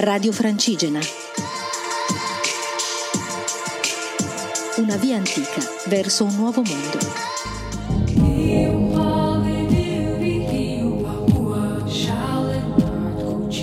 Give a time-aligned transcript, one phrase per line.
[0.00, 1.00] Radio Francigena.
[4.76, 6.98] Una via antica verso un nuovo mondo.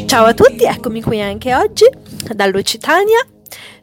[0.05, 1.89] Ciao a tutti, eccomi qui anche oggi
[2.33, 3.25] dall'Occitania.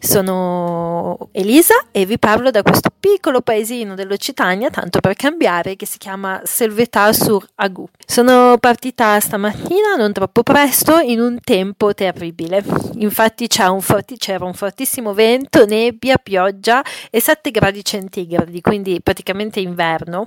[0.04, 5.96] Sono Elisa e vi parlo da questo piccolo paesino dell'Occitania, tanto per cambiare, che si
[5.98, 7.88] chiama Selvetar sur Agu.
[8.04, 12.64] Sono partita stamattina, non troppo presto, in un tempo terribile.
[12.96, 19.60] Infatti un forti, c'era un fortissimo vento, nebbia, pioggia e 7 gradi centigradi, quindi praticamente
[19.60, 20.24] inverno.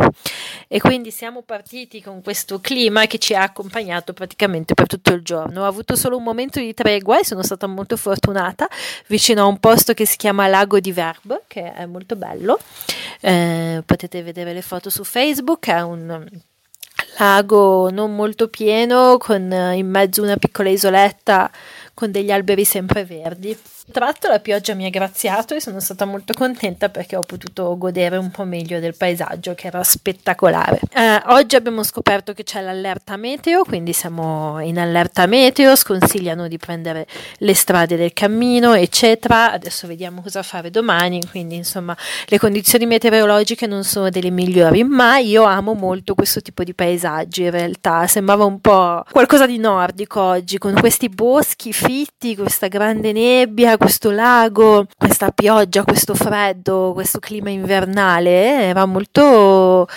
[0.70, 5.22] E quindi siamo partiti con questo clima che ci ha accompagnato praticamente per tutto il
[5.22, 5.64] giorno.
[5.64, 8.70] Ho avuto solo un momento di tregua e sono stata molto fortunata
[9.08, 12.60] vicino a un posto che si chiama Lago di Verbe, che è molto bello.
[13.20, 16.24] Eh, potete vedere le foto su Facebook, è un
[17.18, 19.41] lago non molto pieno, con
[19.74, 21.50] in mezzo una piccola isoletta
[21.95, 23.58] con degli alberi sempreverdi.
[23.91, 28.18] Tratto la pioggia mi ha graziato e sono stata molto contenta perché ho potuto godere
[28.18, 30.79] un po' meglio del paesaggio che era spettacolare.
[30.91, 36.57] Eh, oggi abbiamo scoperto che c'è l'allerta meteo, quindi siamo in allerta meteo, sconsigliano di
[36.57, 37.05] prendere
[37.37, 39.52] le strade del cammino, eccetera.
[39.52, 45.20] Adesso vediamo cosa fare domani, quindi insomma le condizioni meteorologiche non sono delle migliori, ma
[45.20, 48.07] io amo molto questo tipo di paesaggi in realtà.
[48.07, 54.10] Sembrava un po' qualcosa di nordico oggi, con questi boschi fitti, questa grande nebbia questo
[54.12, 59.88] lago, questa pioggia, questo freddo, questo clima invernale era molto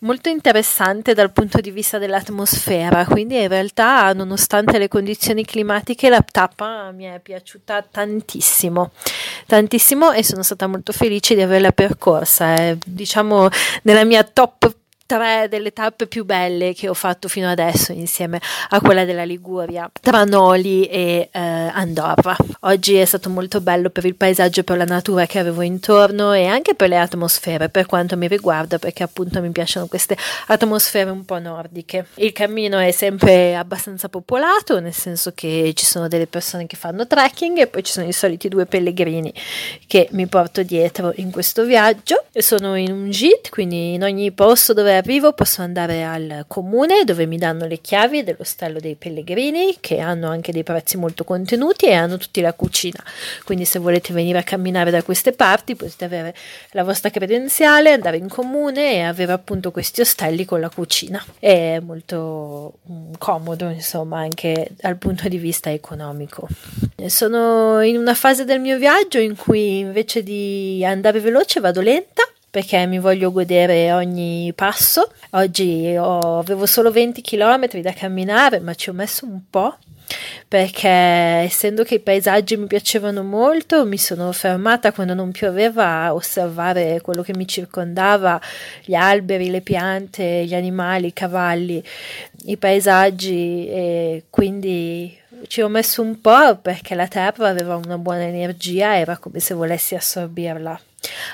[0.00, 6.22] molto interessante dal punto di vista dell'atmosfera, quindi in realtà nonostante le condizioni climatiche la
[6.22, 8.92] tappa mi è piaciuta tantissimo,
[9.46, 13.48] tantissimo e sono stata molto felice di averla percorsa, è diciamo
[13.82, 14.74] nella mia top
[15.10, 19.90] tre delle tappe più belle che ho fatto fino adesso insieme a quella della Liguria
[20.00, 22.36] tra Noli e eh, Andorra.
[22.60, 26.46] Oggi è stato molto bello per il paesaggio per la natura che avevo intorno e
[26.46, 30.16] anche per le atmosfere per quanto mi riguarda perché appunto mi piacciono queste
[30.46, 32.06] atmosfere un po' nordiche.
[32.14, 37.08] Il cammino è sempre abbastanza popolato nel senso che ci sono delle persone che fanno
[37.08, 39.34] trekking e poi ci sono i soliti due pellegrini
[39.88, 42.26] che mi porto dietro in questo viaggio.
[42.32, 47.26] Sono in un git quindi in ogni posto dove arrivo posso andare al comune dove
[47.26, 51.94] mi danno le chiavi dell'ostello dei pellegrini che hanno anche dei prezzi molto contenuti e
[51.94, 53.02] hanno tutti la cucina.
[53.44, 56.34] Quindi se volete venire a camminare da queste parti potete avere
[56.70, 61.22] la vostra credenziale, andare in comune e avere appunto questi ostelli con la cucina.
[61.38, 66.46] È molto um, comodo insomma anche dal punto di vista economico.
[67.06, 72.29] Sono in una fase del mio viaggio in cui invece di andare veloce vado lenta
[72.50, 75.12] perché mi voglio godere ogni passo.
[75.30, 79.76] Oggi ho, avevo solo 20 km da camminare, ma ci ho messo un po'
[80.48, 86.14] perché essendo che i paesaggi mi piacevano molto, mi sono fermata quando non pioveva a
[86.14, 88.40] osservare quello che mi circondava,
[88.84, 91.82] gli alberi, le piante, gli animali, i cavalli,
[92.46, 98.24] i paesaggi e quindi ci ho messo un po' perché la terra aveva una buona
[98.24, 100.80] energia, era come se volessi assorbirla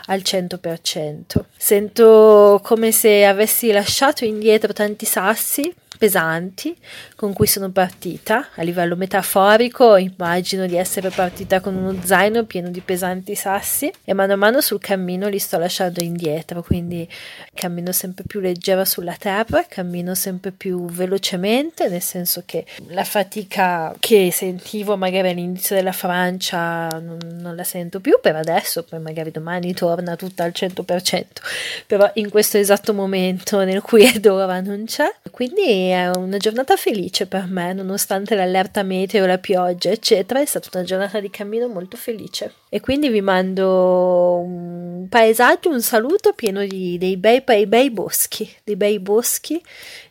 [0.07, 1.23] al 100%.
[1.57, 6.77] Sento come se avessi lasciato indietro tanti sassi pesanti
[7.15, 8.49] con cui sono partita.
[8.55, 14.13] A livello metaforico immagino di essere partita con uno zaino pieno di pesanti sassi e
[14.13, 17.09] mano a mano sul cammino li sto lasciando indietro, quindi
[17.55, 23.95] cammino sempre più leggera sulla terra, cammino sempre più velocemente, nel senso che la fatica
[23.99, 29.31] che sentivo magari all'inizio della Francia non, non la sento più per adesso, poi magari
[29.31, 31.25] domani torna tutta al 100%,
[31.87, 35.13] però in questo esatto momento nel cui ed ora non c'è.
[35.31, 40.41] Quindi è una giornata felice per me, nonostante l'allerta meteo, la pioggia, eccetera.
[40.41, 42.53] È stata una giornata di cammino molto felice.
[42.69, 48.51] E quindi vi mando un paesaggio, un saluto pieno di, dei, bei, bei, bei boschi,
[48.65, 49.63] dei bei boschi,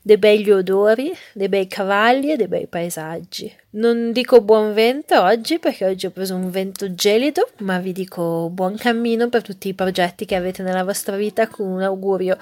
[0.02, 3.54] dei begli odori, dei bei cavalli e dei bei paesaggi.
[3.76, 8.50] Non dico buon vento oggi perché oggi ho preso un vento gelido, ma vi dico
[8.50, 12.38] buon cammino per tutti i progetti che avete nella vostra vita con un augurio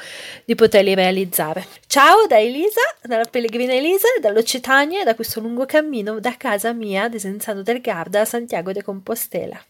[0.45, 1.65] di poterli realizzare.
[1.87, 7.03] Ciao da Elisa, dalla pellegrina Elisa, dall'Occitania e da questo lungo cammino da casa mia
[7.03, 9.63] ad Esenzano del Garda a Santiago de Compostela.